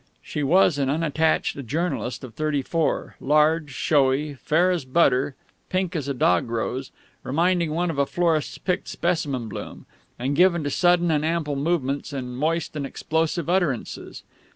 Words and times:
She 0.23 0.41
was 0.41 0.79
an 0.79 0.89
unattached 0.89 1.63
journalist 1.67 2.23
of 2.23 2.33
thirty 2.33 2.63
four, 2.63 3.15
large, 3.19 3.69
showy, 3.71 4.33
fair 4.33 4.71
as 4.71 4.83
butter, 4.83 5.35
pink 5.69 5.95
as 5.95 6.07
a 6.07 6.13
dog 6.15 6.49
rose, 6.49 6.89
reminding 7.21 7.69
one 7.69 7.91
of 7.91 7.99
a 7.99 8.07
florist's 8.07 8.57
picked 8.57 8.87
specimen 8.87 9.47
bloom, 9.47 9.85
and 10.17 10.35
given 10.35 10.63
to 10.63 10.71
sudden 10.71 11.11
and 11.11 11.23
ample 11.23 11.55
movements 11.55 12.13
and 12.13 12.35
moist 12.35 12.75
and 12.75 12.83
explosive 12.87 13.47
utterances. 13.47 14.23